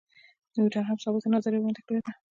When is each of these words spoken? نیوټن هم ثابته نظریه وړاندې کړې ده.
نیوټن 0.55 0.83
هم 0.87 0.97
ثابته 1.03 1.27
نظریه 1.35 1.59
وړاندې 1.61 1.81
کړې 1.87 1.99
ده. 2.05 2.11